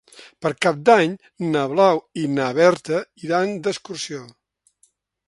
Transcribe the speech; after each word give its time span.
Per 0.43 0.51
Cap 0.65 0.77
d'Any 0.89 1.11
na 1.55 1.65
Blau 1.73 2.01
i 2.21 2.25
na 2.39 2.47
Berta 2.61 3.03
iran 3.29 3.55
d'excursió. 3.69 4.23